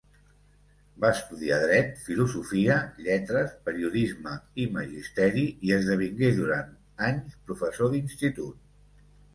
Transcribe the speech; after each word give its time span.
Va 1.03 1.11
estudiar 1.15 1.59
Dret, 1.63 1.91
Filosofia, 2.05 2.79
lletres, 3.09 3.53
Periodisme 3.69 4.35
i 4.65 4.67
Magisteri–, 4.79 5.47
i 5.69 5.77
esdevingué 5.79 6.35
durant 6.43 6.77
anys 7.13 7.39
professor 7.53 7.95
d'institut. 7.95 8.69